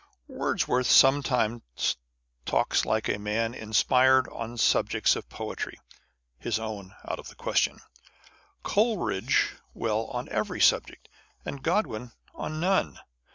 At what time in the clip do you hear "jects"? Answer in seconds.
4.89-5.15